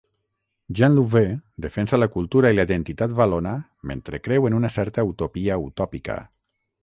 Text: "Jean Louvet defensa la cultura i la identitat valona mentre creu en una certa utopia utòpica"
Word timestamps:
"Jean 0.77 0.95
Louvet 0.99 1.33
defensa 1.65 1.99
la 1.99 2.07
cultura 2.15 2.51
i 2.55 2.57
la 2.59 2.65
identitat 2.69 3.13
valona 3.19 3.53
mentre 3.91 4.21
creu 4.29 4.49
en 4.51 4.59
una 4.61 4.71
certa 4.79 5.07
utopia 5.11 5.61
utòpica" 5.69 6.17